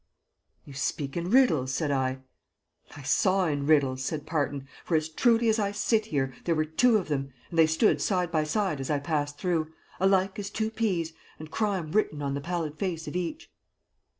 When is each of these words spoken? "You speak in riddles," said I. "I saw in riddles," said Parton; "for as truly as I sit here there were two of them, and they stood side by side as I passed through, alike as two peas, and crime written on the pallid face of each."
"You 0.65 0.73
speak 0.73 1.15
in 1.15 1.29
riddles," 1.29 1.71
said 1.71 1.91
I. 1.91 2.21
"I 2.97 3.03
saw 3.03 3.45
in 3.45 3.67
riddles," 3.67 4.03
said 4.03 4.25
Parton; 4.25 4.67
"for 4.83 4.97
as 4.97 5.07
truly 5.07 5.47
as 5.47 5.59
I 5.59 5.71
sit 5.71 6.07
here 6.07 6.33
there 6.45 6.55
were 6.55 6.65
two 6.65 6.97
of 6.97 7.07
them, 7.07 7.31
and 7.51 7.59
they 7.59 7.67
stood 7.67 8.01
side 8.01 8.31
by 8.31 8.43
side 8.43 8.79
as 8.79 8.89
I 8.89 8.97
passed 8.97 9.37
through, 9.37 9.71
alike 9.99 10.39
as 10.39 10.49
two 10.49 10.71
peas, 10.71 11.13
and 11.37 11.51
crime 11.51 11.91
written 11.91 12.23
on 12.23 12.33
the 12.33 12.41
pallid 12.41 12.79
face 12.79 13.07
of 13.07 13.15
each." 13.15 13.51